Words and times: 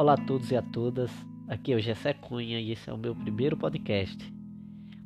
Olá 0.00 0.14
a 0.14 0.16
todos 0.16 0.50
e 0.50 0.56
a 0.56 0.62
todas, 0.62 1.12
aqui 1.46 1.74
é 1.74 1.76
o 1.76 1.78
Gessé 1.78 2.14
Cunha 2.14 2.58
e 2.58 2.72
esse 2.72 2.88
é 2.88 2.92
o 2.94 2.96
meu 2.96 3.14
primeiro 3.14 3.54
podcast. 3.54 4.16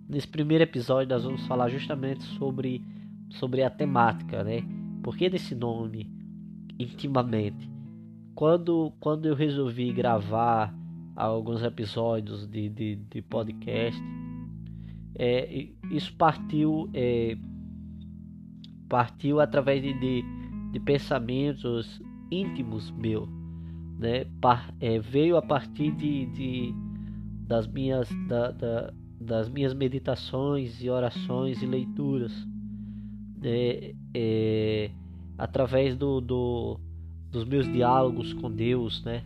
Nesse 0.08 0.28
primeiro 0.28 0.62
episódio 0.62 1.12
nós 1.12 1.24
vamos 1.24 1.44
falar 1.48 1.68
justamente 1.68 2.22
sobre, 2.22 2.80
sobre 3.28 3.64
a 3.64 3.70
temática, 3.70 4.44
né? 4.44 4.62
Por 5.02 5.16
que 5.16 5.28
desse 5.28 5.52
nome, 5.52 6.08
intimamente? 6.78 7.68
Quando, 8.36 8.92
quando 9.00 9.26
eu 9.26 9.34
resolvi 9.34 9.92
gravar 9.92 10.72
alguns 11.16 11.64
episódios 11.64 12.46
de, 12.46 12.68
de, 12.68 12.94
de 12.94 13.20
podcast, 13.20 14.00
é, 15.16 15.70
isso 15.90 16.14
partiu, 16.14 16.88
é, 16.94 17.36
partiu 18.88 19.40
através 19.40 19.82
de, 19.82 19.92
de, 19.98 20.24
de 20.70 20.78
pensamentos 20.78 22.00
íntimos 22.30 22.92
meus 22.92 23.43
né, 23.98 24.24
par, 24.40 24.74
é, 24.80 24.98
veio 24.98 25.36
a 25.36 25.42
partir 25.42 25.92
de, 25.92 26.26
de 26.26 26.74
das 27.46 27.66
minhas 27.66 28.08
da, 28.28 28.50
da, 28.50 28.92
das 29.20 29.48
minhas 29.48 29.74
meditações 29.74 30.82
e 30.82 30.88
orações 30.88 31.62
e 31.62 31.66
leituras 31.66 32.32
né, 33.40 33.94
é, 34.14 34.90
através 35.38 35.96
do, 35.96 36.20
do, 36.20 36.80
dos 37.30 37.44
meus 37.44 37.70
diálogos 37.70 38.32
com 38.32 38.50
Deus 38.50 39.04
né 39.04 39.24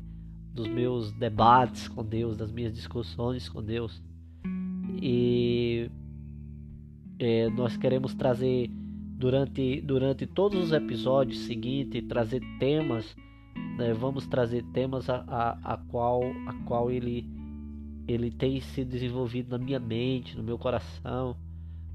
dos 0.58 0.66
meus 0.66 1.12
debates 1.12 1.86
com 1.86 2.04
Deus 2.04 2.36
das 2.36 2.50
minhas 2.50 2.74
discussões 2.74 3.48
com 3.48 3.62
Deus. 3.62 4.02
E 5.00 5.88
é, 7.18 7.48
nós 7.50 7.76
queremos 7.76 8.12
trazer 8.14 8.68
durante 8.70 9.80
durante 9.80 10.26
todos 10.26 10.64
os 10.64 10.72
episódios 10.72 11.40
seguintes 11.40 12.02
trazer 12.08 12.40
temas 12.58 13.16
né, 13.78 13.92
vamos 13.94 14.26
trazer 14.26 14.64
temas 14.72 15.08
a, 15.08 15.24
a, 15.28 15.74
a, 15.74 15.76
qual, 15.76 16.22
a 16.46 16.52
qual 16.64 16.90
ele, 16.90 17.28
ele 18.06 18.30
tem 18.30 18.60
se 18.60 18.84
desenvolvido 18.84 19.56
na 19.56 19.64
minha 19.64 19.78
mente, 19.78 20.36
no 20.36 20.42
meu 20.42 20.58
coração, 20.58 21.36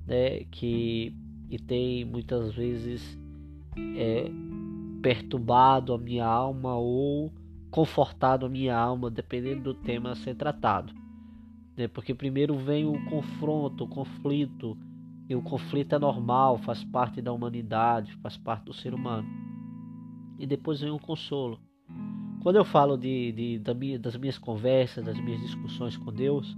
né, 0.07 0.45
que, 0.45 1.13
que 1.49 1.57
tem 1.57 2.05
muitas 2.05 2.53
vezes 2.53 3.19
é, 3.97 4.31
perturbado 5.01 5.93
a 5.93 5.97
minha 5.97 6.25
alma 6.25 6.75
ou 6.75 7.31
confortado 7.69 8.45
a 8.45 8.49
minha 8.49 8.77
alma, 8.77 9.09
dependendo 9.09 9.63
do 9.63 9.73
tema 9.73 10.11
a 10.11 10.15
ser 10.15 10.35
tratado. 10.35 10.93
Né, 11.75 11.87
porque 11.87 12.13
primeiro 12.13 12.57
vem 12.57 12.85
o 12.85 13.03
confronto, 13.09 13.83
o 13.83 13.87
conflito, 13.87 14.77
e 15.27 15.35
o 15.35 15.41
conflito 15.41 15.95
é 15.95 15.99
normal, 15.99 16.57
faz 16.59 16.83
parte 16.83 17.21
da 17.21 17.31
humanidade, 17.31 18.13
faz 18.21 18.37
parte 18.37 18.65
do 18.65 18.73
ser 18.73 18.93
humano. 18.93 19.27
E 20.39 20.45
depois 20.45 20.81
vem 20.81 20.91
o 20.91 20.99
consolo. 20.99 21.59
Quando 22.41 22.57
eu 22.57 22.65
falo 22.65 22.97
de, 22.97 23.31
de, 23.31 23.97
das 23.97 24.17
minhas 24.17 24.37
conversas, 24.37 25.05
das 25.05 25.17
minhas 25.19 25.41
discussões 25.41 25.95
com 25.95 26.11
Deus, 26.11 26.57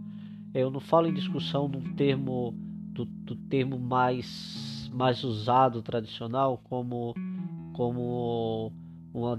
eu 0.53 0.71
não 0.71 0.79
falo 0.79 1.07
em 1.07 1.13
discussão 1.13 1.67
num 1.67 1.93
termo 1.95 2.55
do, 2.91 3.05
do 3.05 3.35
termo 3.35 3.77
mais, 3.77 4.89
mais 4.93 5.23
usado 5.23 5.81
tradicional 5.81 6.59
como, 6.63 7.13
como 7.73 8.71
uma 9.13 9.37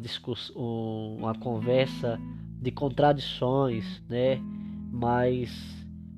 uma 1.19 1.34
conversa 1.34 2.21
de 2.61 2.71
contradições, 2.71 4.03
né? 4.09 4.39
Mas 4.93 5.50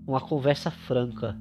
uma 0.06 0.20
conversa 0.20 0.70
franca. 0.70 1.36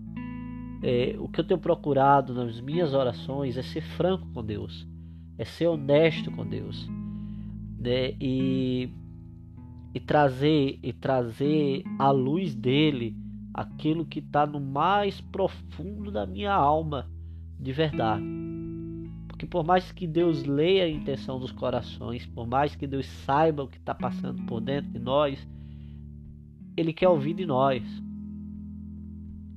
É, 0.83 1.15
o 1.19 1.27
que 1.27 1.39
eu 1.39 1.43
tenho 1.43 1.59
procurado 1.59 2.33
nas 2.33 2.61
minhas 2.61 2.93
orações 2.93 3.57
é 3.57 3.63
ser 3.63 3.81
franco 3.81 4.27
com 4.33 4.43
Deus, 4.43 4.87
é 5.37 5.45
ser 5.45 5.67
honesto 5.67 6.31
com 6.31 6.45
Deus 6.45 6.87
né? 7.77 8.13
E, 8.19 8.89
e 9.93 9.99
trazer 9.99 10.79
e 10.81 10.91
trazer 10.91 11.83
à 11.99 12.11
luz 12.11 12.55
dele 12.55 13.15
aquilo 13.53 14.05
que 14.05 14.19
está 14.19 14.45
no 14.45 14.59
mais 14.59 15.21
profundo 15.21 16.11
da 16.11 16.25
minha 16.25 16.53
alma 16.53 17.09
de 17.59 17.71
verdade. 17.71 18.23
Porque 19.27 19.45
por 19.45 19.63
mais 19.63 19.91
que 19.91 20.07
Deus 20.07 20.43
leia 20.43 20.85
a 20.85 20.89
intenção 20.89 21.39
dos 21.39 21.51
corações, 21.51 22.25
por 22.25 22.47
mais 22.47 22.75
que 22.75 22.87
Deus 22.87 23.05
saiba 23.05 23.63
o 23.63 23.67
que 23.67 23.77
está 23.77 23.93
passando 23.93 24.43
por 24.43 24.59
dentro 24.59 24.91
de 24.91 24.99
nós, 24.99 25.47
Ele 26.75 26.91
quer 26.91 27.07
ouvir 27.07 27.35
de 27.35 27.45
nós. 27.45 27.83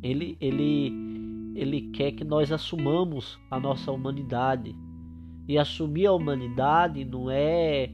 Ele, 0.03 0.37
ele, 0.41 1.53
ele 1.55 1.83
quer 1.93 2.13
que 2.13 2.25
nós 2.25 2.51
assumamos 2.53 3.39
a 3.51 3.61
nossa 3.61 3.93
humanidade. 3.93 4.75
E 5.49 5.59
assumir 5.59 6.07
a 6.07 6.13
humanidade 6.13 7.05
não 7.05 7.31
é 7.31 7.91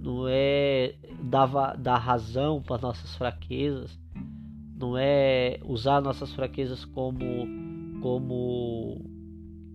não 0.00 0.26
é 0.26 0.94
dar, 1.22 1.76
dar 1.76 1.98
razão 1.98 2.62
para 2.62 2.80
nossas 2.80 3.14
fraquezas, 3.16 3.98
não 4.74 4.96
é 4.96 5.60
usar 5.62 6.00
nossas 6.00 6.32
fraquezas 6.32 6.86
como, 6.86 7.20
como 8.00 8.98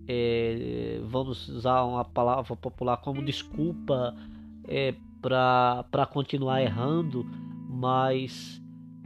é, 0.08 1.00
vamos 1.08 1.48
usar 1.48 1.84
uma 1.84 2.04
palavra 2.04 2.56
popular 2.56 2.96
como 2.96 3.24
desculpa 3.24 4.16
é, 4.64 4.94
para 5.22 6.06
continuar 6.12 6.60
errando, 6.62 7.24
mas 7.68 8.60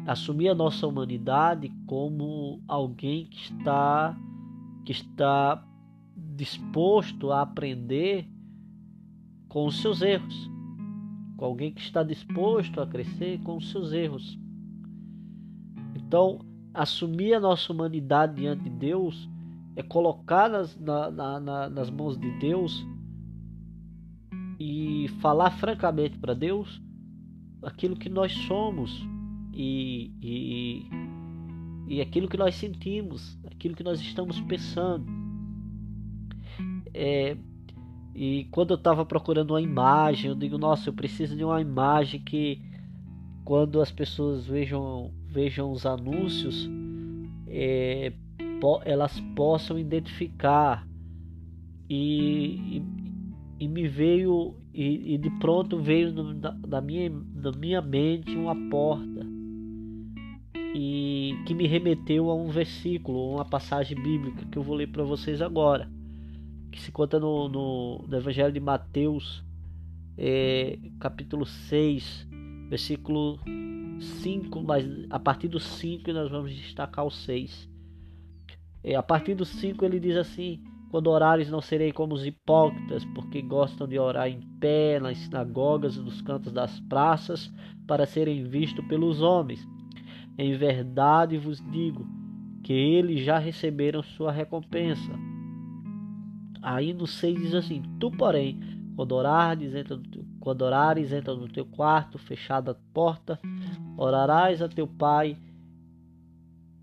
assumir 0.07 0.49
a 0.49 0.55
nossa 0.55 0.87
humanidade 0.87 1.71
como 1.87 2.63
alguém 2.67 3.27
que 3.27 3.53
está 3.53 4.17
que 4.85 4.93
está 4.93 5.63
disposto 6.41 7.31
a 7.31 7.43
aprender 7.43 8.27
com 9.49 9.67
os 9.67 9.81
seus 9.81 10.01
erros 10.01 10.51
com 11.41 11.47
alguém 11.47 11.73
que 11.73 11.81
está 11.81 12.03
disposto 12.03 12.83
a 12.83 12.87
crescer 12.87 13.41
com 13.41 13.57
os 13.57 13.71
seus 13.71 13.95
erros. 13.95 14.39
Então, 15.97 16.41
assumir 16.75 17.33
a 17.33 17.41
nossa 17.41 17.73
humanidade 17.73 18.35
diante 18.35 18.65
de 18.65 18.69
Deus 18.69 19.27
é 19.75 19.83
colocar 19.83 20.51
nas, 20.51 20.79
na, 20.79 21.11
na, 21.11 21.71
nas 21.71 21.89
mãos 21.89 22.19
de 22.19 22.31
Deus 22.39 22.87
e 24.59 25.09
falar 25.23 25.53
francamente 25.53 26.19
para 26.19 26.35
Deus 26.35 26.79
aquilo 27.63 27.97
que 27.97 28.11
nós 28.11 28.35
somos 28.47 29.03
e, 29.55 30.13
e, 30.21 30.87
e 31.89 32.01
aquilo 32.03 32.29
que 32.29 32.37
nós 32.37 32.55
sentimos, 32.55 33.39
aquilo 33.47 33.75
que 33.75 33.83
nós 33.83 33.99
estamos 33.99 34.39
pensando. 34.43 35.20
É, 36.93 37.37
e 38.15 38.47
quando 38.51 38.73
eu 38.73 38.77
estava 38.77 39.05
procurando 39.05 39.53
uma 39.53 39.61
imagem, 39.61 40.31
eu 40.31 40.37
digo, 40.37 40.59
nossa, 40.59 40.89
eu 40.89 40.93
preciso 40.93 41.37
de 41.37 41.45
uma 41.45 41.61
imagem 41.61 42.21
que 42.21 42.61
quando 43.45 43.81
as 43.81 43.91
pessoas 43.91 44.47
vejam, 44.47 45.13
vejam 45.27 45.71
os 45.71 45.87
anúncios, 45.87 46.69
é, 47.47 48.13
po 48.61 48.81
elas 48.85 49.19
possam 49.35 49.79
identificar. 49.79 50.87
E, 51.89 52.79
e, 52.79 53.65
e 53.65 53.69
me 53.69 53.89
veio, 53.89 54.55
e, 54.73 55.15
e, 55.15 55.19
de 55.19 55.31
pronto 55.39 55.79
veio 55.79 56.13
no, 56.13 56.35
na, 56.35 56.53
na, 56.69 56.81
minha, 56.81 57.11
na 57.11 57.53
minha 57.53 57.83
mente 57.83 58.37
uma 58.37 58.55
porta. 58.71 59.27
E 60.75 61.37
que 61.47 61.55
me 61.55 61.67
remeteu 61.67 62.31
a 62.31 62.35
um 62.35 62.49
versículo, 62.49 63.35
uma 63.35 63.45
passagem 63.45 64.01
bíblica 64.01 64.47
que 64.47 64.57
eu 64.57 64.63
vou 64.63 64.77
ler 64.77 64.89
para 64.89 65.03
vocês 65.03 65.43
agora 65.43 65.91
que 66.71 66.81
se 66.81 66.93
conta 66.93 67.19
no, 67.19 67.49
no, 67.49 68.05
no 68.07 68.17
Evangelho 68.17 68.53
de 68.53 68.61
Mateus, 68.61 69.45
é, 70.17 70.79
capítulo 70.99 71.45
6, 71.45 72.29
versículo 72.69 73.39
5, 74.01 74.63
mas 74.63 74.85
a 75.11 75.19
partir 75.19 75.49
do 75.49 75.59
5 75.59 76.13
nós 76.13 76.31
vamos 76.31 76.55
destacar 76.55 77.05
o 77.05 77.11
6. 77.11 77.69
É, 78.83 78.95
a 78.95 79.03
partir 79.03 79.35
do 79.35 79.45
5 79.45 79.85
ele 79.85 80.01
diz 80.01 80.17
assim: 80.17 80.63
Quando 80.91 81.09
orares, 81.09 81.51
não 81.51 81.61
serei 81.61 81.93
como 81.93 82.15
os 82.15 82.25
hipócritas, 82.25 83.05
porque 83.15 83.43
gostam 83.43 83.87
de 83.87 83.99
orar 83.99 84.29
em 84.29 84.41
pé 84.59 84.99
nas 85.01 85.19
sinagogas 85.19 85.97
e 85.97 86.01
nos 86.01 86.23
cantos 86.23 86.53
das 86.53 86.81
praças, 86.81 87.53
para 87.87 88.07
serem 88.07 88.45
vistos 88.45 88.85
pelos 88.87 89.21
homens. 89.21 89.67
Em 90.39 90.57
verdade 90.57 91.37
vos 91.37 91.61
digo 91.71 92.07
que 92.63 92.73
eles 92.73 93.25
já 93.25 93.39
receberam 93.39 94.03
sua 94.03 94.31
recompensa. 94.31 95.13
Aí 96.63 96.93
no 96.93 97.07
6 97.07 97.41
diz 97.41 97.55
assim: 97.55 97.83
Tu, 97.99 98.11
porém, 98.11 98.61
quando 98.97 99.13
orares, 99.13 99.75
entra 99.75 99.97
no 99.97 100.03
teu, 100.03 100.25
quando 100.41 100.63
orares, 100.63 101.13
entra 101.13 101.35
no 101.35 101.49
teu 101.49 101.65
quarto, 101.65 102.19
fechada 102.19 102.73
a 102.73 102.77
porta, 102.93 103.41
orarás 103.97 104.61
a 104.61 104.69
teu 104.69 104.87
pai 104.87 105.37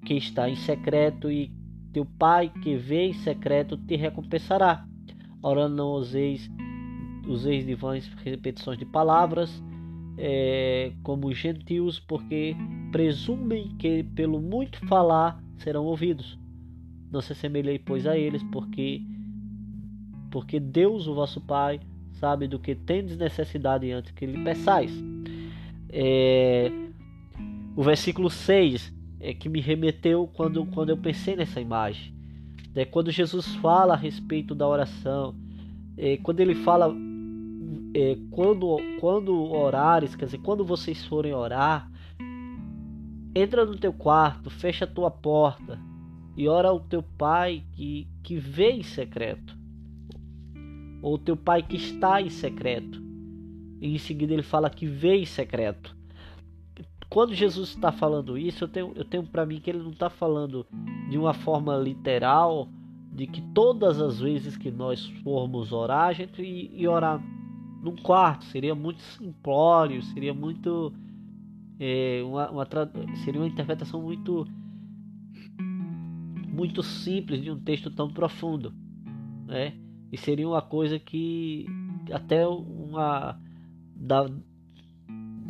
que 0.05 0.15
está 0.15 0.49
em 0.49 0.55
secreto, 0.55 1.29
e 1.29 1.51
teu 1.93 2.05
pai 2.05 2.49
que 2.63 2.75
vê 2.75 3.07
em 3.07 3.13
secreto 3.13 3.77
te 3.77 3.95
recompensará. 3.95 4.85
Orando 5.41 5.75
não 5.75 5.91
useis, 5.91 6.49
useis 7.27 7.65
de 7.65 7.75
vãs 7.75 8.07
repetições 8.23 8.77
de 8.77 8.85
palavras, 8.85 9.61
é, 10.17 10.91
como 11.03 11.27
os 11.27 11.37
gentios, 11.37 11.99
porque 11.99 12.55
presumem 12.91 13.75
que 13.77 14.03
pelo 14.03 14.41
muito 14.41 14.79
falar 14.87 15.41
serão 15.57 15.85
ouvidos. 15.85 16.39
Não 17.11 17.21
se 17.21 17.33
assemelhei, 17.33 17.79
pois, 17.79 18.07
a 18.07 18.17
eles, 18.17 18.43
porque 18.51 19.01
porque 20.31 20.59
Deus, 20.59 21.07
o 21.07 21.13
vosso 21.13 21.41
Pai, 21.41 21.79
sabe 22.13 22.47
do 22.47 22.59
que 22.59 22.75
tendes 22.75 23.17
necessidade 23.17 23.91
antes 23.91 24.11
que 24.11 24.25
lhe 24.25 24.43
peçais. 24.43 24.91
É, 25.89 26.71
o 27.75 27.83
versículo 27.83 28.29
6 28.29 28.93
é 29.19 29.33
que 29.33 29.49
me 29.49 29.61
remeteu 29.61 30.27
quando, 30.33 30.65
quando 30.67 30.89
eu 30.89 30.97
pensei 30.97 31.35
nessa 31.35 31.61
imagem. 31.61 32.13
É, 32.75 32.85
quando 32.85 33.11
Jesus 33.11 33.55
fala 33.55 33.93
a 33.93 33.97
respeito 33.97 34.53
da 34.53 34.67
oração, 34.67 35.35
é, 35.97 36.17
quando 36.17 36.39
ele 36.39 36.55
fala 36.55 36.93
é, 37.93 38.15
quando, 38.29 38.77
quando 38.99 39.33
orares, 39.51 40.15
quer 40.15 40.25
dizer, 40.25 40.37
quando 40.39 40.63
vocês 40.63 41.03
forem 41.05 41.33
orar, 41.33 41.89
entra 43.33 43.65
no 43.65 43.75
teu 43.75 43.91
quarto, 43.91 44.51
fecha 44.51 44.85
a 44.85 44.87
tua 44.87 45.09
porta 45.09 45.79
e 46.35 46.47
ora 46.47 46.67
ao 46.67 46.79
teu 46.79 47.01
pai 47.01 47.63
que, 47.71 48.07
que 48.21 48.37
vê 48.37 48.69
em 48.69 48.83
secreto, 48.83 49.56
ou 51.07 51.17
teu 51.17 51.37
pai 51.37 51.63
que 51.63 51.77
está 51.77 52.21
em 52.21 52.29
secreto. 52.29 53.01
E 53.79 53.95
em 53.95 53.97
seguida 53.97 54.33
ele 54.33 54.43
fala 54.43 54.69
que 54.69 54.85
vê 54.85 55.15
em 55.15 55.25
secreto. 55.25 55.95
Quando 57.09 57.33
Jesus 57.33 57.69
está 57.69 57.93
falando 57.93 58.37
isso, 58.37 58.65
eu 58.65 58.67
tenho, 58.67 58.91
eu 58.93 59.05
tenho 59.05 59.23
para 59.23 59.45
mim 59.45 59.61
que 59.61 59.69
ele 59.69 59.81
não 59.81 59.91
está 59.91 60.09
falando 60.09 60.67
de 61.09 61.17
uma 61.17 61.33
forma 61.33 61.77
literal, 61.77 62.67
de 63.13 63.25
que 63.25 63.41
todas 63.53 64.01
as 64.01 64.19
vezes 64.19 64.57
que 64.57 64.69
nós 64.69 65.05
formos 65.23 65.71
orar, 65.71 66.09
a 66.09 66.13
gente 66.13 66.41
ir 66.41 66.87
orar 66.89 67.23
num 67.81 67.95
quarto, 67.95 68.43
seria 68.43 68.75
muito 68.75 69.01
simplório, 69.01 70.03
seria 70.03 70.33
muito. 70.33 70.91
É, 71.79 72.21
uma, 72.25 72.49
uma, 72.49 72.67
seria 73.23 73.39
uma 73.39 73.47
interpretação 73.47 74.01
muito 74.01 74.45
muito 76.47 76.81
simples 76.81 77.41
de 77.41 77.51
um 77.51 77.59
texto 77.59 77.91
tão 77.91 78.09
profundo, 78.09 78.73
né? 79.45 79.86
E 80.11 80.17
seria 80.17 80.47
uma 80.47 80.61
coisa 80.61 80.97
que 80.99 81.65
até 82.11 82.47
uma 82.47 83.39
da, 83.95 84.29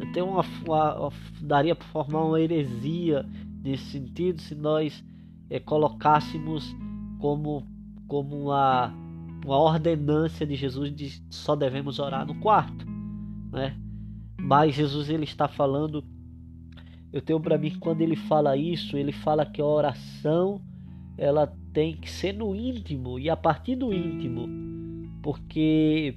até 0.01 0.23
uma, 0.23 0.43
uma 0.65 1.11
daria 1.41 1.75
para 1.75 1.87
formar 1.87 2.23
uma 2.23 2.41
heresia 2.41 3.25
nesse 3.63 3.85
sentido 3.85 4.41
se 4.41 4.55
nós 4.55 5.03
é, 5.49 5.59
colocássemos 5.59 6.75
como 7.19 7.63
como 8.07 8.35
uma 8.35 8.93
uma 9.45 9.57
ordenância 9.57 10.45
de 10.45 10.55
Jesus 10.55 10.93
de 10.93 11.23
só 11.29 11.55
devemos 11.55 11.99
orar 11.99 12.25
no 12.25 12.35
quarto, 12.35 12.85
né? 13.51 13.77
Mas 14.39 14.75
Jesus 14.75 15.09
ele 15.09 15.23
está 15.23 15.47
falando, 15.47 16.03
eu 17.11 17.21
tenho 17.21 17.39
para 17.39 17.57
mim 17.57 17.71
que 17.71 17.79
quando 17.79 18.01
ele 18.01 18.15
fala 18.15 18.57
isso, 18.57 18.97
ele 18.97 19.11
fala 19.11 19.45
que 19.45 19.61
a 19.61 19.65
oração 19.65 20.61
ela 21.17 21.51
tem 21.73 21.95
que 21.95 22.09
ser 22.09 22.33
no 22.33 22.55
íntimo 22.55 23.17
e 23.17 23.29
a 23.29 23.35
partir 23.35 23.75
do 23.75 23.93
íntimo, 23.93 24.47
porque 25.21 26.15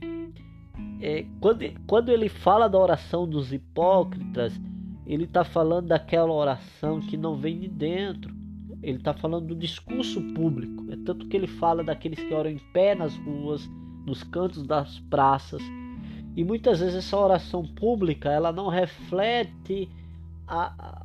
é, 1.00 1.24
quando, 1.40 1.64
quando 1.86 2.10
ele 2.10 2.28
fala 2.28 2.68
da 2.68 2.78
oração 2.78 3.26
dos 3.28 3.52
hipócritas, 3.52 4.60
ele 5.06 5.24
está 5.24 5.44
falando 5.44 5.88
daquela 5.88 6.32
oração 6.32 7.00
que 7.00 7.16
não 7.16 7.36
vem 7.36 7.58
de 7.58 7.68
dentro, 7.68 8.34
ele 8.82 8.98
está 8.98 9.12
falando 9.12 9.48
do 9.48 9.56
discurso 9.56 10.20
público. 10.34 10.86
É 10.90 10.96
tanto 11.04 11.26
que 11.26 11.36
ele 11.36 11.46
fala 11.46 11.82
daqueles 11.82 12.18
que 12.18 12.32
oram 12.32 12.50
em 12.50 12.60
pé 12.72 12.94
nas 12.94 13.16
ruas, 13.16 13.68
nos 14.06 14.22
cantos 14.22 14.66
das 14.66 14.98
praças. 15.00 15.62
E 16.36 16.44
muitas 16.44 16.80
vezes 16.80 16.96
essa 16.96 17.16
oração 17.16 17.66
pública 17.66 18.30
ela 18.30 18.52
não 18.52 18.68
reflete 18.68 19.88
a, 20.46 21.04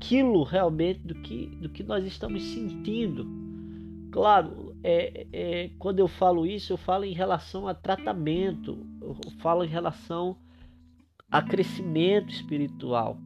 aquilo 0.00 0.42
realmente 0.42 1.00
do 1.00 1.14
que, 1.14 1.46
do 1.60 1.68
que 1.68 1.82
nós 1.82 2.06
estamos 2.06 2.42
sentindo. 2.42 3.28
Claro, 4.10 4.74
é, 4.82 5.26
é, 5.30 5.70
quando 5.78 5.98
eu 5.98 6.08
falo 6.08 6.46
isso, 6.46 6.72
eu 6.72 6.78
falo 6.78 7.04
em 7.04 7.12
relação 7.12 7.68
a 7.68 7.74
tratamento, 7.74 8.78
eu 9.02 9.14
falo 9.40 9.62
em 9.62 9.68
relação 9.68 10.38
a 11.30 11.42
crescimento 11.42 12.32
espiritual, 12.32 13.18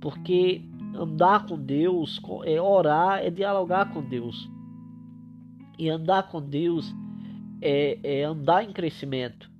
porque 0.00 0.62
andar 0.94 1.46
com 1.46 1.58
Deus, 1.58 2.20
é 2.44 2.60
orar, 2.60 3.20
é 3.20 3.30
dialogar 3.30 3.92
com 3.92 4.02
Deus. 4.02 4.48
E 5.78 5.88
andar 5.88 6.28
com 6.28 6.42
Deus 6.42 6.94
é, 7.62 7.98
é 8.02 8.24
andar 8.24 8.64
em 8.64 8.72
crescimento, 8.72 9.50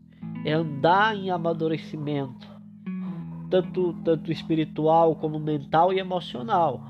é 0.45 0.53
andar 0.53 1.17
em 1.17 1.31
amadurecimento, 1.31 2.47
tanto, 3.51 3.93
tanto 4.05 4.31
espiritual 4.31 5.17
como 5.17 5.39
mental 5.39 5.93
e 5.93 5.99
emocional. 5.99 6.83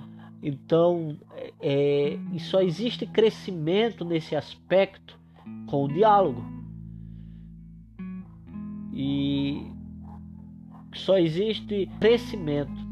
Então, 0.42 1.16
é, 1.60 2.18
e 2.32 2.38
só 2.38 2.60
existe 2.60 3.06
crescimento 3.06 4.04
nesse 4.04 4.36
aspecto 4.36 5.18
com 5.66 5.84
o 5.84 5.88
diálogo. 5.88 6.44
E 8.92 9.66
só 10.94 11.18
existe 11.18 11.88
crescimento 12.00 12.88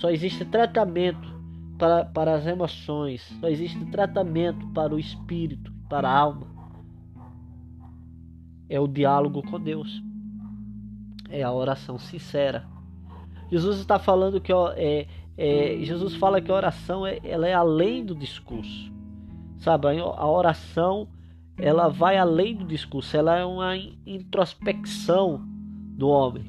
só 0.00 0.10
existe 0.10 0.46
tratamento 0.46 1.28
para, 1.76 2.06
para 2.06 2.34
as 2.34 2.46
emoções, 2.46 3.20
só 3.38 3.48
existe 3.48 3.84
tratamento 3.86 4.66
para 4.68 4.94
o 4.94 4.98
espírito, 4.98 5.70
para 5.90 6.08
a 6.08 6.18
alma. 6.18 6.46
É 8.66 8.80
o 8.80 8.88
diálogo 8.88 9.42
com 9.42 9.60
Deus, 9.60 10.02
é 11.30 11.42
a 11.42 11.52
oração 11.52 11.98
sincera. 11.98 12.66
Jesus 13.50 13.78
está 13.78 13.98
falando 13.98 14.40
que 14.40 14.52
é, 14.52 15.06
é, 15.36 15.78
Jesus 15.80 16.14
fala 16.14 16.40
que 16.40 16.50
a 16.50 16.54
oração 16.54 17.06
é, 17.06 17.18
ela 17.24 17.48
é 17.48 17.54
além 17.54 18.04
do 18.04 18.14
discurso, 18.14 18.92
sabe? 19.58 19.86
A 19.98 20.26
oração 20.26 21.08
ela 21.56 21.88
vai 21.88 22.16
além 22.16 22.56
do 22.56 22.64
discurso, 22.64 23.16
ela 23.16 23.36
é 23.36 23.44
uma 23.44 23.76
introspecção 24.06 25.42
do 25.96 26.08
homem. 26.08 26.44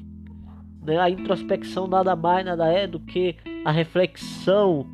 Né? 0.82 0.98
A 0.98 1.10
introspecção 1.10 1.86
nada 1.86 2.16
mais, 2.16 2.44
nada 2.44 2.66
é 2.68 2.86
do 2.86 2.98
que 2.98 3.36
a 3.64 3.70
reflexão 3.70 4.86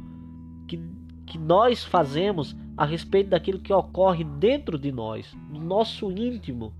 que, 0.67 0.81
que 1.25 1.38
nós 1.38 1.85
fazemos 1.85 2.56
a 2.76 2.85
respeito 2.85 3.31
daquilo 3.31 3.58
que 3.58 3.73
ocorre 3.73 4.25
dentro 4.25 4.79
de 4.79 4.93
nós, 4.93 5.37
no 5.50 5.61
nosso 5.61 6.11
íntimo. 6.11 6.73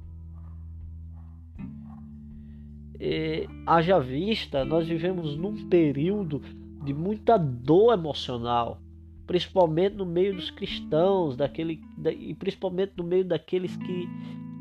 E, 3.01 3.49
haja 3.67 3.99
vista, 3.99 4.65
nós 4.65 4.87
vivemos 4.87 5.37
num 5.37 5.69
período 5.69 6.43
de 6.85 6.93
muita 6.93 7.37
dor 7.37 7.93
emocional, 7.93 8.81
principalmente 9.27 9.97
no 9.97 10.07
meio 10.07 10.35
dos 10.35 10.51
cristãos, 10.51 11.37
daquele, 11.37 11.81
e 12.19 12.35
principalmente 12.35 12.93
no 12.97 13.05
meio 13.05 13.25
daqueles 13.25 13.77
que, 13.77 14.09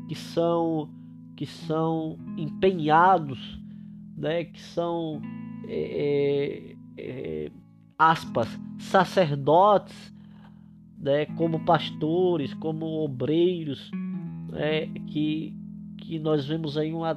que 0.08 0.14
são 0.14 0.90
que 1.36 1.46
são 1.46 2.18
empenhados 2.36 3.58
né, 4.18 4.44
que 4.44 4.60
são 4.60 5.22
é, 5.68 6.74
é, 6.96 7.04
é, 7.46 7.50
aspas 7.96 8.48
sacerdotes, 8.78 10.12
né, 10.98 11.26
como 11.26 11.64
pastores, 11.64 12.52
como 12.54 12.86
obreiros, 13.04 13.90
né, 14.50 14.86
que 15.06 15.56
que 15.98 16.18
nós 16.18 16.46
vemos 16.46 16.78
aí 16.78 16.92
uma 16.92 17.14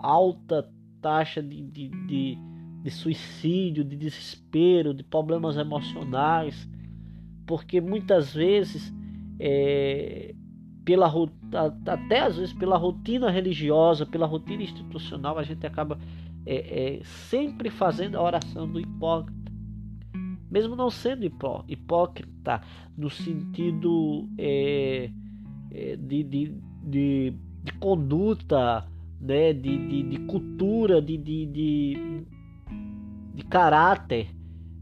alta 0.00 0.68
taxa 1.00 1.42
de, 1.42 1.62
de, 1.62 1.88
de, 1.88 2.38
de 2.82 2.90
suicídio, 2.90 3.84
de 3.84 3.96
desespero, 3.96 4.92
de 4.92 5.02
problemas 5.02 5.56
emocionais, 5.56 6.68
porque 7.46 7.80
muitas 7.80 8.34
vezes 8.34 8.92
é, 9.38 10.34
pela 10.84 11.12
até 11.86 12.20
às 12.20 12.36
vezes 12.36 12.52
pela 12.52 12.76
rotina 12.76 13.30
religiosa, 13.30 14.06
pela 14.06 14.26
rotina 14.26 14.62
institucional, 14.62 15.38
a 15.38 15.42
gente 15.42 15.66
acaba 15.66 15.98
é, 16.46 16.98
é, 16.98 17.04
sempre 17.04 17.70
fazendo 17.70 18.16
a 18.16 18.22
oração 18.22 18.70
do 18.70 18.80
hipócrita, 18.80 19.52
mesmo 20.50 20.74
não 20.74 20.90
sendo 20.90 21.24
hipó, 21.24 21.64
hipócrita 21.68 22.60
no 22.96 23.10
sentido 23.10 24.28
é, 24.38 25.10
é 25.70 25.96
de, 25.96 26.24
de, 26.24 26.54
de, 26.82 27.34
de, 27.62 27.72
conduta, 27.74 28.86
né, 29.20 29.52
de, 29.52 29.76
de, 29.88 30.02
de 30.04 30.18
cultura, 30.20 31.02
de, 31.02 31.16
de, 31.18 31.46
de, 31.46 32.26
de 33.34 33.44
caráter, 33.44 34.28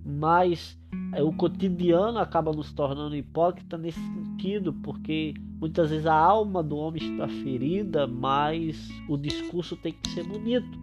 mas 0.04 0.78
é, 1.12 1.23
o 1.23 1.33
cotidiano 1.33 2.18
acaba 2.18 2.52
nos 2.52 2.73
tornando 2.73 3.16
hipócrita 3.16 3.76
nesse 3.76 4.00
sentido, 4.00 4.73
porque 4.73 5.35
muitas 5.61 5.90
vezes 5.90 6.07
a 6.07 6.14
alma 6.14 6.62
do 6.62 6.76
homem 6.76 7.02
está 7.12 7.26
ferida, 7.26 8.07
mas 8.07 8.88
o 9.09 9.16
discurso 9.16 9.76
tem 9.76 9.92
que 9.92 10.11
ser 10.11 10.25
bonito. 10.25 10.78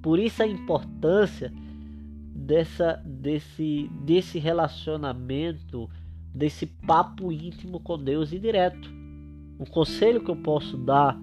Por 0.00 0.18
isso 0.18 0.42
a 0.42 0.46
importância 0.46 1.52
dessa, 2.32 3.02
desse, 3.04 3.90
desse 4.04 4.38
relacionamento, 4.38 5.90
desse 6.32 6.66
papo 6.66 7.32
íntimo 7.32 7.80
com 7.80 7.98
Deus 7.98 8.32
e 8.32 8.38
direto. 8.38 8.88
Um 9.58 9.64
conselho 9.64 10.22
que 10.22 10.30
eu 10.30 10.36
posso 10.36 10.76
dar 10.76 11.18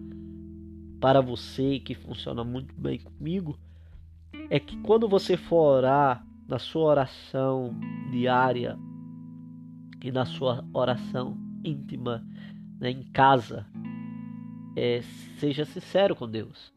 para 1.03 1.19
você 1.19 1.79
que 1.79 1.93
funciona 1.93 2.45
muito 2.45 2.73
bem 2.75 2.97
comigo 2.97 3.59
é 4.49 4.57
que 4.57 4.77
quando 4.77 5.05
você 5.05 5.35
for 5.35 5.79
orar 5.79 6.25
na 6.47 6.57
sua 6.57 6.83
oração 6.91 7.75
diária 8.09 8.79
e 10.01 10.13
na 10.13 10.23
sua 10.23 10.63
oração 10.71 11.37
íntima, 11.61 12.25
né, 12.79 12.91
em 12.91 13.03
casa, 13.11 13.67
é, 14.77 15.01
seja 15.39 15.65
sincero 15.65 16.15
com 16.15 16.25
Deus. 16.25 16.73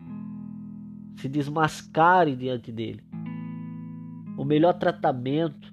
se 1.19 1.29
desmascare 1.29 2.35
diante 2.35 2.73
dele. 2.73 3.05
O 4.37 4.45
melhor 4.45 4.75
tratamento, 4.75 5.73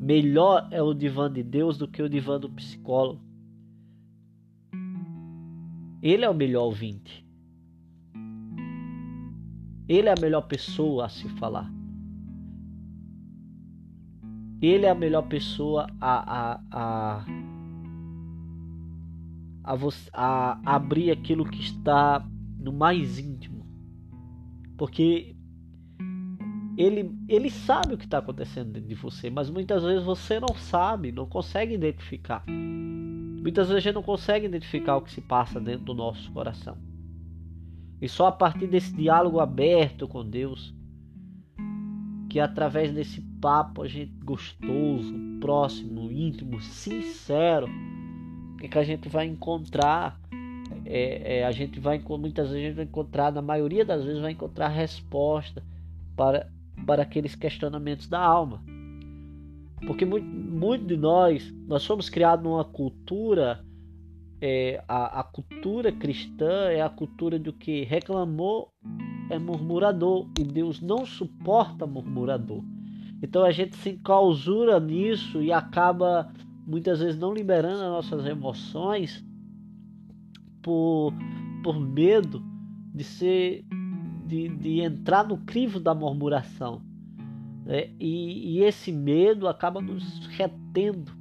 melhor 0.00 0.66
é 0.72 0.82
o 0.82 0.92
divã 0.92 1.30
de 1.32 1.44
Deus 1.44 1.78
do 1.78 1.86
que 1.86 2.02
o 2.02 2.08
divã 2.08 2.40
do 2.40 2.50
psicólogo. 2.50 3.22
Ele 6.04 6.22
é 6.22 6.28
o 6.28 6.34
melhor 6.34 6.64
ouvinte. 6.64 7.26
Ele 9.88 10.06
é 10.06 10.12
a 10.12 10.20
melhor 10.20 10.42
pessoa 10.42 11.06
a 11.06 11.08
se 11.08 11.26
falar. 11.38 11.72
Ele 14.60 14.84
é 14.84 14.90
a 14.90 14.94
melhor 14.94 15.22
pessoa 15.22 15.86
a, 15.98 16.52
a, 16.52 16.60
a, 16.70 17.24
a, 19.64 19.74
você, 19.74 20.10
a 20.12 20.60
abrir 20.76 21.10
aquilo 21.10 21.42
que 21.42 21.62
está 21.62 22.22
no 22.58 22.70
mais 22.70 23.18
íntimo. 23.18 23.64
Porque 24.76 25.34
ele, 26.76 27.18
ele 27.26 27.48
sabe 27.48 27.94
o 27.94 27.98
que 27.98 28.04
está 28.04 28.18
acontecendo 28.18 28.72
dentro 28.72 28.90
de 28.90 28.94
você, 28.94 29.30
mas 29.30 29.48
muitas 29.48 29.82
vezes 29.82 30.04
você 30.04 30.38
não 30.38 30.54
sabe, 30.54 31.12
não 31.12 31.26
consegue 31.26 31.72
identificar. 31.72 32.44
Muitas 33.44 33.68
vezes 33.68 33.82
a 33.82 33.84
gente 33.84 33.94
não 33.94 34.02
consegue 34.02 34.46
identificar 34.46 34.96
o 34.96 35.02
que 35.02 35.12
se 35.12 35.20
passa 35.20 35.60
dentro 35.60 35.84
do 35.84 35.92
nosso 35.92 36.32
coração. 36.32 36.78
E 38.00 38.08
só 38.08 38.28
a 38.28 38.32
partir 38.32 38.66
desse 38.66 38.90
diálogo 38.94 39.38
aberto 39.38 40.08
com 40.08 40.24
Deus, 40.26 40.74
que 42.30 42.40
através 42.40 42.90
desse 42.90 43.20
papo 43.42 43.82
a 43.82 43.86
gente 43.86 44.14
gostoso, 44.24 45.14
próximo, 45.42 46.10
íntimo, 46.10 46.58
sincero, 46.58 47.68
é 48.62 48.66
que 48.66 48.78
a 48.78 48.82
gente 48.82 49.10
vai 49.10 49.26
encontrar, 49.26 50.18
é, 50.86 51.40
é, 51.40 51.44
a 51.44 51.52
gente 51.52 51.78
vai 51.78 52.02
muitas 52.18 52.48
vezes 52.48 52.64
a 52.64 52.66
gente 52.68 52.76
vai 52.76 52.84
encontrar, 52.86 53.30
na 53.30 53.42
maioria 53.42 53.84
das 53.84 54.02
vezes 54.04 54.22
vai 54.22 54.32
encontrar 54.32 54.68
resposta 54.68 55.62
para 56.16 56.50
para 56.86 57.02
aqueles 57.02 57.34
questionamentos 57.34 58.08
da 58.08 58.20
alma. 58.20 58.62
Porque 59.86 60.04
muito, 60.04 60.26
muito 60.26 60.86
de 60.86 60.96
nós, 60.96 61.52
nós 61.66 61.84
fomos 61.84 62.08
criados 62.08 62.44
numa 62.44 62.64
cultura, 62.64 63.64
é, 64.40 64.82
a, 64.88 65.20
a 65.20 65.24
cultura 65.24 65.92
cristã 65.92 66.68
é 66.70 66.80
a 66.80 66.88
cultura 66.88 67.38
do 67.38 67.52
que 67.52 67.84
reclamou 67.84 68.72
é 69.30 69.38
murmurador 69.38 70.28
e 70.38 70.44
Deus 70.44 70.80
não 70.80 71.06
suporta 71.06 71.86
murmurador. 71.86 72.62
Então 73.22 73.42
a 73.42 73.50
gente 73.50 73.76
se 73.76 73.90
enclausura 73.90 74.78
nisso 74.78 75.42
e 75.42 75.50
acaba 75.52 76.30
muitas 76.66 77.00
vezes 77.00 77.18
não 77.18 77.32
liberando 77.32 77.82
as 77.82 77.90
nossas 77.90 78.26
emoções 78.26 79.24
por, 80.62 81.12
por 81.62 81.78
medo 81.78 82.42
de 82.94 83.04
ser 83.04 83.64
de, 84.26 84.48
de 84.48 84.80
entrar 84.80 85.26
no 85.26 85.38
crivo 85.38 85.78
da 85.78 85.94
murmuração. 85.94 86.82
Né? 87.64 87.90
E, 87.98 88.58
e, 88.58 88.62
esse 88.62 88.92
medo 88.92 89.48
acaba 89.48 89.80
nos 89.80 90.26
retendo. 90.26 91.12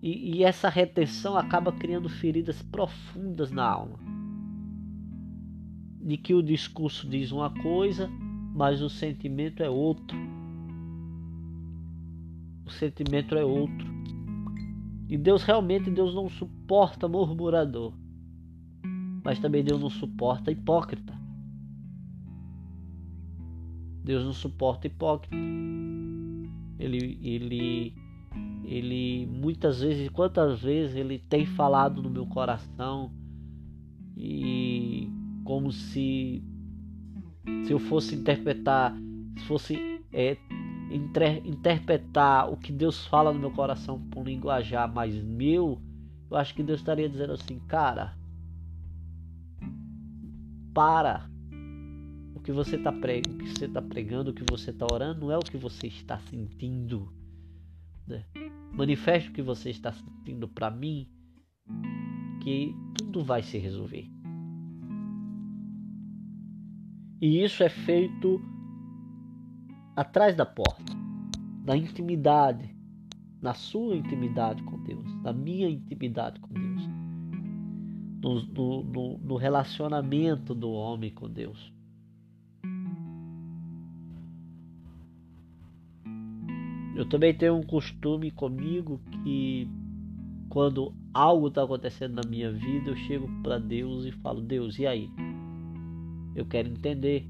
E, 0.00 0.36
e 0.36 0.44
essa 0.44 0.68
retenção 0.68 1.36
acaba 1.36 1.72
criando 1.72 2.08
feridas 2.08 2.62
profundas 2.62 3.50
na 3.50 3.64
alma. 3.64 3.98
De 6.00 6.16
que 6.16 6.34
o 6.34 6.42
discurso 6.42 7.08
diz 7.08 7.30
uma 7.32 7.50
coisa, 7.50 8.08
mas 8.54 8.82
o 8.82 8.88
sentimento 8.88 9.62
é 9.62 9.68
outro. 9.68 10.16
O 12.64 12.70
sentimento 12.70 13.34
é 13.34 13.44
outro. 13.44 13.92
E 15.08 15.16
Deus 15.16 15.42
realmente 15.42 15.90
Deus 15.90 16.14
não 16.14 16.28
suporta 16.28 17.08
murmurador. 17.08 17.92
Mas 19.24 19.38
também 19.38 19.62
Deus 19.62 19.80
não 19.80 19.90
suporta 19.90 20.50
hipócrita. 20.50 21.21
Deus 24.04 24.24
não 24.24 24.32
suporta 24.32 24.86
hipócrita. 24.86 25.36
Ele, 26.78 27.18
ele, 27.22 27.94
ele 28.64 29.26
muitas 29.26 29.80
vezes, 29.80 30.08
quantas 30.08 30.60
vezes 30.60 30.96
ele 30.96 31.18
tem 31.18 31.46
falado 31.46 32.02
no 32.02 32.10
meu 32.10 32.26
coração 32.26 33.12
e 34.16 35.08
como 35.44 35.70
se 35.70 36.42
se 37.66 37.72
eu 37.72 37.78
fosse 37.78 38.14
interpretar, 38.14 38.94
se 39.36 39.44
fosse 39.46 40.00
é, 40.12 40.36
inter, 40.90 41.44
interpretar 41.44 42.50
o 42.50 42.56
que 42.56 42.72
Deus 42.72 43.06
fala 43.06 43.32
no 43.32 43.38
meu 43.38 43.50
coração 43.50 44.00
por 44.00 44.20
um 44.20 44.24
linguajar 44.24 44.92
mais 44.92 45.14
meu, 45.22 45.80
eu 46.30 46.36
acho 46.36 46.54
que 46.54 46.62
Deus 46.62 46.80
estaria 46.80 47.08
dizendo 47.08 47.32
assim, 47.32 47.58
cara, 47.66 48.16
para 50.72 51.28
que 52.42 52.50
você 52.50 52.76
está 52.76 52.92
pregando, 52.92 53.34
o 53.34 53.38
que 53.38 53.48
você 53.48 53.64
está 53.66 53.82
pregando, 53.82 54.30
o 54.30 54.34
que 54.34 54.44
você 54.50 54.70
está 54.70 54.86
orando, 54.92 55.20
não 55.20 55.30
é 55.30 55.36
o 55.36 55.40
que 55.44 55.56
você 55.56 55.86
está 55.86 56.18
sentindo. 56.18 57.12
Né? 58.06 58.24
Manifeste 58.72 59.30
o 59.30 59.32
que 59.32 59.42
você 59.42 59.70
está 59.70 59.92
sentindo 59.92 60.48
para 60.48 60.70
mim, 60.70 61.08
que 62.42 62.74
tudo 62.96 63.22
vai 63.22 63.42
se 63.42 63.58
resolver. 63.58 64.08
E 67.20 67.44
isso 67.44 67.62
é 67.62 67.68
feito 67.68 68.40
atrás 69.94 70.34
da 70.34 70.44
porta, 70.44 70.92
na 71.64 71.76
intimidade, 71.76 72.74
na 73.40 73.54
sua 73.54 73.94
intimidade 73.94 74.62
com 74.64 74.82
Deus, 74.82 75.14
na 75.22 75.32
minha 75.32 75.68
intimidade 75.68 76.40
com 76.40 76.52
Deus, 76.52 76.88
no, 78.20 78.82
no, 78.82 79.18
no 79.18 79.36
relacionamento 79.36 80.52
do 80.52 80.72
homem 80.72 81.12
com 81.12 81.28
Deus. 81.28 81.72
Eu 86.94 87.08
também 87.08 87.32
tenho 87.34 87.56
um 87.56 87.62
costume 87.62 88.30
comigo 88.30 89.00
que 89.22 89.68
quando 90.48 90.94
algo 91.14 91.48
está 91.48 91.62
acontecendo 91.62 92.16
na 92.22 92.28
minha 92.28 92.52
vida, 92.52 92.90
eu 92.90 92.96
chego 92.96 93.28
para 93.42 93.58
Deus 93.58 94.04
e 94.04 94.12
falo: 94.12 94.40
Deus, 94.42 94.78
e 94.78 94.86
aí? 94.86 95.10
Eu 96.34 96.44
quero 96.44 96.68
entender. 96.68 97.26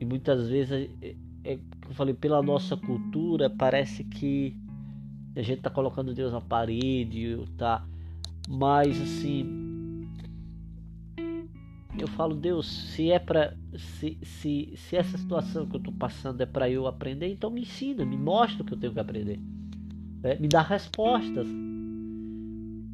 E 0.00 0.04
muitas 0.04 0.48
vezes, 0.48 0.90
é, 1.02 1.16
é, 1.44 1.54
eu 1.54 1.94
falei, 1.94 2.14
pela 2.14 2.42
nossa 2.42 2.76
cultura, 2.76 3.48
parece 3.50 4.04
que 4.04 4.56
a 5.36 5.42
gente 5.42 5.58
está 5.58 5.70
colocando 5.70 6.14
Deus 6.14 6.32
na 6.32 6.40
parede, 6.40 7.36
tá? 7.56 7.86
Mas 8.48 9.00
assim, 9.00 9.63
eu 11.98 12.08
falo, 12.08 12.34
Deus, 12.34 12.66
se 12.66 13.10
é 13.10 13.18
para 13.18 13.56
se, 13.76 14.18
se, 14.22 14.72
se 14.76 14.96
essa 14.96 15.16
situação 15.16 15.66
que 15.66 15.76
eu 15.76 15.78
estou 15.78 15.94
passando 15.94 16.40
é 16.40 16.46
para 16.46 16.68
eu 16.68 16.86
aprender, 16.86 17.28
então 17.28 17.50
me 17.50 17.62
ensina, 17.62 18.04
me 18.04 18.16
mostra 18.16 18.62
o 18.62 18.66
que 18.66 18.74
eu 18.74 18.78
tenho 18.78 18.92
que 18.92 19.00
aprender. 19.00 19.38
É, 20.22 20.38
me 20.38 20.48
dá 20.48 20.62
respostas. 20.62 21.46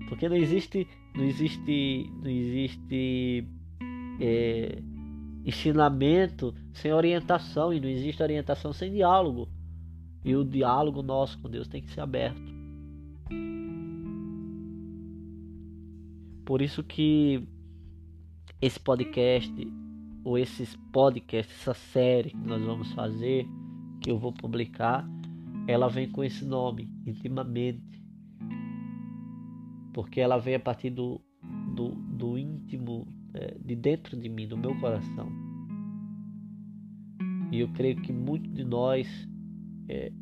Porque 0.09 0.29
não 0.29 0.37
existe, 0.37 0.87
não 1.15 1.25
existe, 1.25 2.11
não 2.23 2.31
existe 2.31 3.47
é, 4.21 4.83
ensinamento 5.45 6.55
sem 6.73 6.93
orientação 6.93 7.73
e 7.73 7.81
não 7.81 7.89
existe 7.89 8.23
orientação 8.23 8.73
sem 8.73 8.93
diálogo. 8.93 9.49
E 10.25 10.37
o 10.37 10.45
diálogo 10.45 11.03
nosso 11.03 11.39
com 11.39 11.49
Deus 11.49 11.69
tem 11.69 11.81
que 11.81 11.91
ser 11.91 12.01
aberto. 12.01 12.51
Por 16.45 16.61
isso 16.61 16.83
que 16.83 17.47
esse 18.61 18.79
podcast 18.79 19.53
ou 20.23 20.37
esses 20.37 20.77
podcasts, 20.93 21.55
essa 21.61 21.75
série 21.75 22.31
que 22.31 22.47
nós 22.47 22.63
vamos 22.63 22.93
fazer, 22.93 23.47
que 24.03 24.11
eu 24.11 24.19
vou 24.19 24.33
publicar, 24.33 25.09
ela 25.67 25.89
vem 25.89 26.11
com 26.11 26.23
esse 26.23 26.45
nome, 26.45 26.91
intimamente. 27.07 27.81
Porque 29.95 30.21
ela 30.21 30.39
vem 30.39 30.55
a 30.55 30.61
partir 30.61 30.91
do, 30.91 31.21
do, 31.75 31.91
do 31.95 32.37
íntimo, 32.37 33.07
é, 33.33 33.57
de 33.65 33.75
dentro 33.75 34.17
de 34.17 34.29
mim, 34.29 34.47
do 34.47 34.59
meu 34.59 34.79
coração. 34.79 35.31
E 37.51 37.61
eu 37.61 37.69
creio 37.73 38.01
que 38.03 38.13
muito 38.13 38.49
de 38.51 38.63
nós, 38.63 39.09
é, 39.89 40.13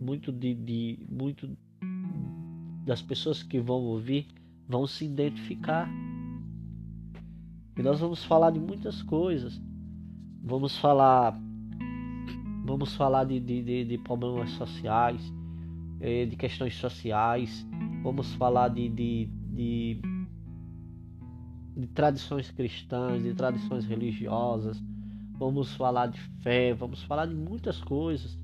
muito 0.00 0.32
de, 0.32 0.54
de 0.54 1.06
muito 1.08 1.56
das 2.84 3.00
pessoas 3.00 3.42
que 3.42 3.60
vão 3.60 3.80
ouvir, 3.82 4.26
vão 4.68 4.86
se 4.86 5.04
identificar 5.06 5.88
e 7.76 7.82
nós 7.82 8.00
vamos 8.00 8.24
falar 8.24 8.50
de 8.50 8.60
muitas 8.60 9.02
coisas. 9.02 9.60
Vamos 10.42 10.76
falar 10.78 11.38
vamos 12.64 12.96
falar 12.96 13.24
de, 13.24 13.38
de, 13.38 13.84
de 13.84 13.98
problemas 13.98 14.50
sociais, 14.52 15.20
eh, 16.00 16.24
de 16.24 16.34
questões 16.34 16.74
sociais, 16.76 17.66
vamos 18.02 18.32
falar 18.34 18.68
de, 18.68 18.88
de, 18.88 19.26
de, 19.26 20.00
de 21.76 21.86
tradições 21.88 22.50
cristãs, 22.50 23.22
de 23.22 23.34
tradições 23.34 23.84
religiosas, 23.84 24.82
vamos 25.38 25.74
falar 25.76 26.06
de 26.06 26.18
fé, 26.42 26.72
vamos 26.72 27.02
falar 27.02 27.26
de 27.26 27.34
muitas 27.34 27.80
coisas. 27.82 28.38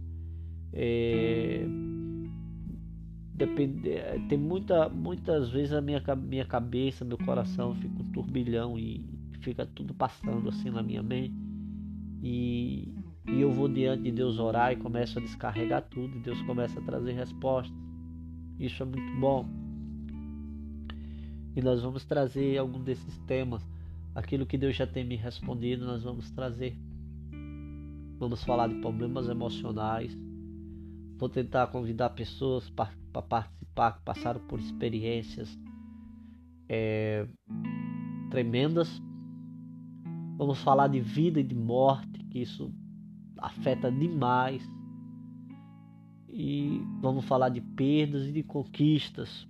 É, 0.72 1.64
depende, 3.34 3.90
tem 4.28 4.38
muita, 4.38 4.88
muitas 4.90 5.48
vezes 5.50 5.72
a 5.72 5.80
minha, 5.80 6.02
minha 6.16 6.44
cabeça, 6.44 7.06
meu 7.06 7.16
coração 7.18 7.74
fica 7.74 8.02
um 8.02 8.12
turbilhão 8.12 8.78
e 8.78 9.19
fica 9.40 9.66
tudo 9.66 9.94
passando 9.94 10.48
assim 10.48 10.70
na 10.70 10.82
minha 10.82 11.02
mente. 11.02 11.34
E, 12.22 12.94
e 13.26 13.40
eu 13.40 13.50
vou 13.50 13.68
diante 13.68 14.04
de 14.04 14.12
Deus 14.12 14.38
orar 14.38 14.72
e 14.72 14.76
começo 14.76 15.18
a 15.18 15.22
descarregar 15.22 15.82
tudo 15.88 16.16
e 16.16 16.20
Deus 16.20 16.40
começa 16.42 16.78
a 16.78 16.82
trazer 16.82 17.12
respostas. 17.12 17.76
Isso 18.58 18.82
é 18.82 18.86
muito 18.86 19.20
bom. 19.20 19.48
E 21.56 21.62
nós 21.62 21.82
vamos 21.82 22.04
trazer 22.04 22.58
algum 22.58 22.82
desses 22.82 23.18
temas. 23.20 23.66
Aquilo 24.14 24.46
que 24.46 24.58
Deus 24.58 24.76
já 24.76 24.86
tem 24.86 25.04
me 25.04 25.16
respondido, 25.16 25.86
nós 25.86 26.02
vamos 26.02 26.30
trazer. 26.30 26.76
Vamos 28.18 28.44
falar 28.44 28.68
de 28.68 28.74
problemas 28.76 29.28
emocionais. 29.28 30.16
Vou 31.16 31.28
tentar 31.28 31.66
convidar 31.68 32.10
pessoas 32.10 32.68
para 32.70 32.92
participar 33.22 33.92
que 33.92 34.04
passaram 34.04 34.40
por 34.46 34.60
experiências 34.60 35.58
é, 36.68 37.26
tremendas. 38.30 39.02
Vamos 40.40 40.62
falar 40.62 40.88
de 40.88 41.02
vida 41.02 41.38
e 41.38 41.44
de 41.44 41.54
morte, 41.54 42.18
que 42.30 42.38
isso 42.38 42.72
afeta 43.36 43.92
demais. 43.92 44.66
E 46.30 46.80
vamos 47.02 47.26
falar 47.26 47.50
de 47.50 47.60
perdas 47.60 48.26
e 48.26 48.32
de 48.32 48.42
conquistas. 48.42 49.46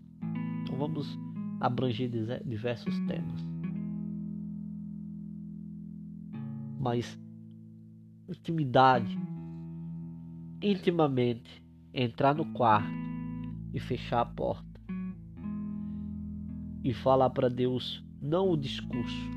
Então 0.62 0.76
vamos 0.76 1.16
abranger 1.60 2.10
diversos 2.44 2.92
temas. 3.06 3.40
Mas 6.80 7.16
intimidade, 8.28 9.16
intimamente, 10.60 11.62
entrar 11.94 12.34
no 12.34 12.46
quarto 12.46 12.90
e 13.72 13.78
fechar 13.78 14.22
a 14.22 14.26
porta 14.26 14.80
e 16.82 16.92
falar 16.92 17.30
para 17.30 17.48
Deus 17.48 18.04
não 18.20 18.50
o 18.50 18.56
discurso, 18.56 19.30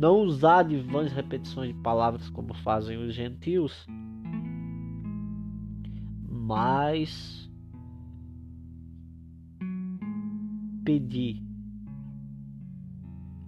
não 0.00 0.22
usar 0.22 0.62
de 0.62 0.78
vãs 0.78 1.12
repetições 1.12 1.74
de 1.74 1.82
palavras 1.82 2.30
como 2.30 2.54
fazem 2.54 2.96
os 2.96 3.14
gentios, 3.14 3.86
mas 6.26 7.46
pedir 10.82 11.42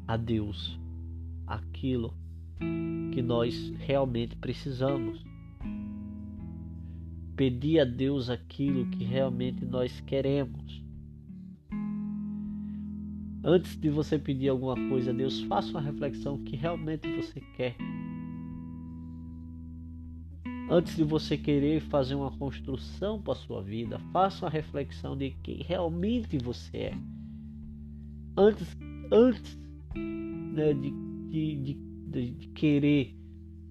a 0.07 0.19
Deus 0.19 0.79
aquilo 1.47 2.15
que 3.15 3.23
nós 3.23 3.73
realmente 3.79 4.37
precisamos. 4.37 5.25
Pedir 7.35 7.81
a 7.81 7.85
Deus 7.87 8.29
aquilo 8.29 8.91
que 8.91 9.05
realmente 9.05 9.65
nós 9.65 10.03
queremos. 10.03 10.85
Antes 13.45 13.77
de 13.77 13.91
você 13.91 14.19
pedir 14.19 14.49
alguma 14.49 14.77
coisa 14.89 15.11
a 15.11 15.15
Deus, 15.15 15.41
faça 15.43 15.71
uma 15.71 15.81
reflexão 15.81 16.39
que 16.45 16.55
realmente 16.55 17.09
você 17.17 17.41
quer. 17.57 17.77
Antes 20.71 20.95
de 20.95 21.03
você 21.03 21.37
querer 21.37 21.81
fazer 21.81 22.15
uma 22.15 22.31
construção 22.31 23.21
para 23.21 23.33
a 23.33 23.37
sua 23.37 23.61
vida, 23.61 23.99
faça 24.13 24.45
uma 24.45 24.51
reflexão 24.51 25.17
de 25.17 25.31
quem 25.43 25.57
realmente 25.63 26.39
você 26.39 26.77
é. 26.77 26.99
Antes, 28.37 28.77
antes 29.11 29.59
né, 29.97 30.73
de, 30.73 30.91
de, 31.31 31.75
de, 32.09 32.31
de 32.31 32.47
querer 32.49 33.15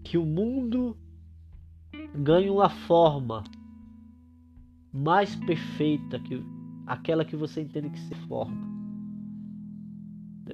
que 0.03 0.17
o 0.17 0.25
mundo 0.25 0.97
ganhe 2.13 2.49
uma 2.49 2.69
forma 2.69 3.43
mais 4.91 5.33
perfeita 5.33 6.19
que 6.19 6.43
aquela 6.85 7.23
que 7.23 7.37
você 7.37 7.61
entende 7.61 7.89
que 7.89 7.99
se 7.99 8.15
forma. 8.27 8.70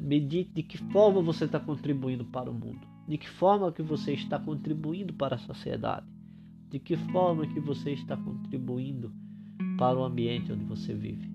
Medite 0.01 0.51
de 0.53 0.63
que 0.63 0.77
forma 0.77 1.21
você 1.21 1.45
está 1.45 1.59
contribuindo 1.59 2.25
para 2.25 2.51
o 2.51 2.53
mundo, 2.53 2.85
de 3.07 3.17
que 3.17 3.29
forma 3.29 3.71
que 3.71 3.81
você 3.81 4.13
está 4.13 4.37
contribuindo 4.37 5.13
para 5.13 5.35
a 5.35 5.39
sociedade. 5.39 6.05
De 6.69 6.79
que 6.79 6.97
forma 6.97 7.47
que 7.47 7.59
você 7.61 7.91
está 7.91 8.17
contribuindo 8.17 9.13
para 9.77 9.97
o 9.97 10.03
ambiente 10.03 10.51
onde 10.51 10.65
você 10.65 10.93
vive? 10.93 11.31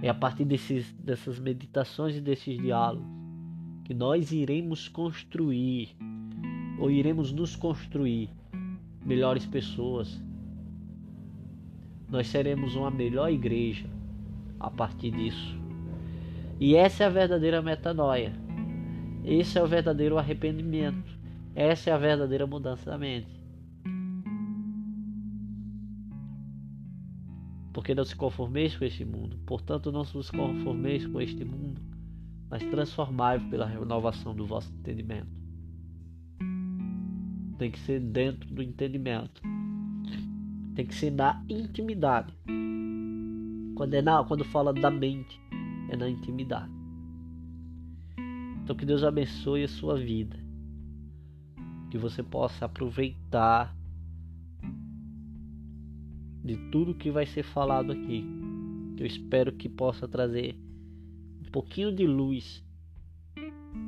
É 0.00 0.08
a 0.08 0.14
partir 0.14 0.44
desses, 0.44 0.92
dessas 0.92 1.40
meditações 1.40 2.16
e 2.16 2.20
desses 2.20 2.56
diálogos 2.56 3.18
que 3.84 3.94
nós 3.94 4.30
iremos 4.30 4.86
construir 4.86 5.96
ou 6.78 6.90
iremos 6.90 7.32
nos 7.32 7.56
construir 7.56 8.30
melhores 9.04 9.44
pessoas. 9.44 10.22
Nós 12.08 12.28
seremos 12.28 12.76
uma 12.76 12.90
melhor 12.90 13.32
igreja 13.32 13.88
a 14.60 14.70
partir 14.70 15.10
disso. 15.10 15.57
E 16.60 16.74
essa 16.74 17.04
é 17.04 17.06
a 17.06 17.10
verdadeira 17.10 17.62
metanoia. 17.62 18.32
Esse 19.24 19.58
é 19.58 19.62
o 19.62 19.66
verdadeiro 19.66 20.18
arrependimento. 20.18 21.18
Essa 21.54 21.90
é 21.90 21.92
a 21.92 21.98
verdadeira 21.98 22.46
mudança 22.46 22.90
da 22.90 22.98
mente. 22.98 23.38
porque 27.78 27.94
não 27.94 28.04
se 28.04 28.16
conformeis 28.16 28.76
com 28.76 28.84
este 28.84 29.04
mundo. 29.04 29.38
Portanto, 29.46 29.92
não 29.92 30.02
vos 30.02 30.32
conformeis 30.32 31.06
com 31.06 31.20
este 31.20 31.44
mundo, 31.44 31.80
mas 32.50 32.60
transformai-vos 32.64 33.48
pela 33.48 33.66
renovação 33.66 34.34
do 34.34 34.44
vosso 34.44 34.68
entendimento. 34.74 35.28
Tem 37.56 37.70
que 37.70 37.78
ser 37.78 38.00
dentro 38.00 38.52
do 38.52 38.64
entendimento. 38.64 39.40
Tem 40.74 40.84
que 40.84 40.92
ser 40.92 41.12
na 41.12 41.40
intimidade. 41.48 42.34
Quando, 43.76 43.94
é 43.94 44.02
na, 44.02 44.24
quando 44.24 44.44
fala 44.44 44.72
da 44.72 44.90
mente, 44.90 45.40
é 45.88 45.96
na 45.96 46.08
intimidade. 46.08 46.72
Então 48.62 48.76
que 48.76 48.84
Deus 48.84 49.02
abençoe 49.02 49.64
a 49.64 49.68
sua 49.68 49.96
vida. 49.96 50.36
Que 51.90 51.96
você 51.96 52.22
possa 52.22 52.66
aproveitar 52.66 53.74
de 56.44 56.56
tudo 56.70 56.94
que 56.94 57.10
vai 57.10 57.26
ser 57.26 57.42
falado 57.42 57.92
aqui. 57.92 58.24
Eu 58.98 59.06
espero 59.06 59.52
que 59.52 59.68
possa 59.68 60.06
trazer 60.06 60.54
um 61.40 61.50
pouquinho 61.50 61.94
de 61.94 62.06
luz. 62.06 62.64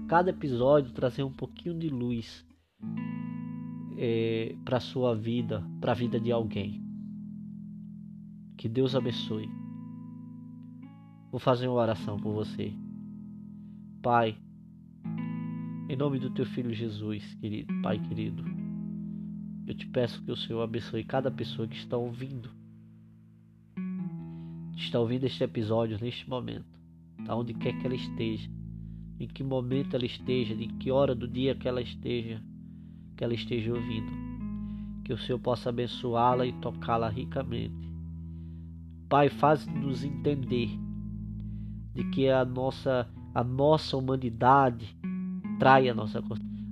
Cada 0.09 0.31
episódio 0.31 0.93
trazer 0.93 1.23
um 1.23 1.33
pouquinho 1.33 1.79
de 1.79 1.89
luz 1.89 2.47
é, 3.99 4.57
para 4.65 4.79
a 4.79 4.81
sua 4.81 5.15
vida, 5.15 5.63
para 5.81 5.93
a 5.93 5.95
vida 5.95 6.19
de 6.19 6.33
alguém. 6.33 6.83
Que 8.57 8.69
Deus 8.69 8.95
abençoe. 8.95 9.49
Vou 11.31 11.39
fazer 11.39 11.69
uma 11.69 11.81
oração 11.81 12.19
por 12.19 12.33
você. 12.33 12.73
Pai, 14.03 14.37
em 15.89 15.97
nome 15.97 16.19
do 16.19 16.31
teu 16.31 16.45
filho 16.45 16.75
Jesus, 16.75 17.35
querido, 17.35 17.73
Pai 17.83 18.01
querido. 18.01 18.43
Eu 19.65 19.75
te 19.75 19.87
peço 19.87 20.21
que 20.25 20.33
o 20.33 20.37
Senhor 20.37 20.61
abençoe 20.61 21.05
cada 21.05 21.31
pessoa 21.31 21.69
que 21.69 21.77
está 21.77 21.97
ouvindo. 21.97 22.51
Está 24.77 24.99
ouvindo 24.99 25.25
este 25.25 25.45
episódio 25.45 25.99
neste 26.01 26.29
momento, 26.29 26.67
aonde 27.29 27.55
quer 27.55 27.79
que 27.79 27.87
ela 27.87 27.95
esteja, 27.95 28.51
em 29.21 29.29
que 29.29 29.45
momento 29.45 29.95
ela 29.95 30.07
esteja, 30.07 30.55
em 30.55 30.69
que 30.79 30.91
hora 30.91 31.15
do 31.15 31.29
dia 31.29 31.55
que 31.55 31.69
ela 31.69 31.81
esteja, 31.81 32.43
que 33.17 33.23
ela 33.23 33.35
esteja 33.35 33.73
ouvindo. 33.73 34.11
Que 35.05 35.13
o 35.13 35.19
Senhor 35.19 35.39
possa 35.39 35.69
abençoá-la 35.69 36.45
e 36.45 36.53
tocá-la 36.55 37.09
ricamente. 37.09 37.89
Pai, 39.09 39.29
faz-nos 39.29 40.03
entender 40.03 40.90
de 41.95 42.05
que 42.05 42.29
a 42.29 42.45
nossa 42.45 43.09
a 43.35 43.45
nossa 43.45 43.97
humanidade 43.97 44.97
trai 45.59 45.89
a 45.89 45.95
nossa 45.95 46.23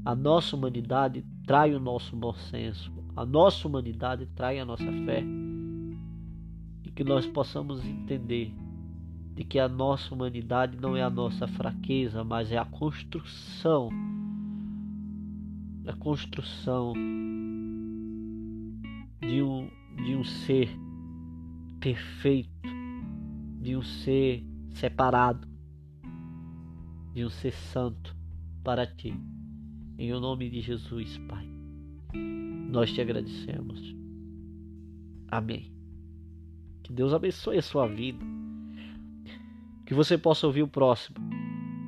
a 0.05 0.15
nossa 0.15 0.57
humanidade 0.57 1.25
trai 1.47 1.75
o 1.75 1.81
nosso 1.81 2.17
bom 2.17 2.35
senso, 2.35 2.93
a 3.17 3.25
nossa 3.25 3.67
humanidade 3.67 4.27
trai 4.37 4.59
a 4.59 4.65
nossa 4.65 4.91
fé. 5.05 5.25
E 6.85 6.91
que 6.91 7.03
nós 7.03 7.27
possamos 7.27 7.85
entender 7.85 8.55
de 9.35 9.45
que 9.45 9.59
a 9.59 9.69
nossa 9.69 10.15
humanidade 10.15 10.77
não 10.81 10.97
é 10.97 11.03
a 11.03 11.09
nossa 11.09 11.47
fraqueza, 11.47 12.25
mas 12.25 12.51
é 12.51 12.59
a 12.59 12.65
construção. 12.65 13.89
A 15.87 15.93
construção 15.95 16.93
de 19.21 19.43
um, 19.43 19.71
de 19.97 20.15
um 20.17 20.25
ser 20.25 20.69
perfeito, 21.81 22.51
de 23.61 23.77
um 23.77 23.83
ser 23.83 24.45
separado, 24.75 25.47
de 27.15 27.25
um 27.25 27.31
ser 27.31 27.53
santo 27.53 28.17
para 28.63 28.87
ti. 28.87 29.15
Em 29.99 30.13
o 30.13 30.21
nome 30.21 30.49
de 30.49 30.61
Jesus, 30.61 31.19
Pai, 31.29 31.49
nós 32.71 32.93
te 32.93 33.01
agradecemos. 33.01 33.95
Amém. 35.31 35.73
Que 36.83 36.93
Deus 36.93 37.13
abençoe 37.13 37.59
a 37.59 37.63
sua 37.63 37.87
vida. 37.87 38.25
Que 39.85 39.95
você 39.95 40.17
possa 40.17 40.47
ouvir 40.47 40.63
o 40.63 40.69
próximo. 40.69 41.19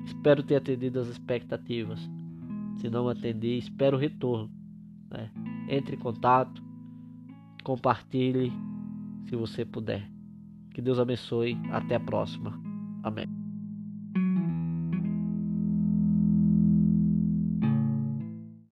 Espero 0.04 0.42
ter 0.42 0.56
atendido 0.56 1.00
as 1.00 1.08
expectativas. 1.08 2.00
Se 2.76 2.90
não 2.90 3.08
atender, 3.08 3.58
espero 3.58 3.96
o 3.96 4.00
retorno. 4.00 4.50
Né? 5.10 5.30
Entre 5.68 5.96
em 5.96 5.98
contato, 5.98 6.62
compartilhe 7.62 8.52
se 9.26 9.36
você 9.36 9.64
puder. 9.64 10.10
Que 10.74 10.82
Deus 10.82 10.98
abençoe. 10.98 11.56
Até 11.70 11.94
a 11.94 12.00
próxima. 12.00 12.69
Amém. 13.02 13.39